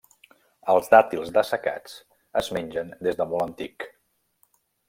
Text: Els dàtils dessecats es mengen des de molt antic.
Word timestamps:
Els 0.73 0.89
dàtils 0.93 1.29
dessecats 1.35 1.95
es 2.43 2.51
mengen 2.57 2.93
des 3.09 3.21
de 3.23 3.31
molt 3.35 3.49
antic. 3.49 3.91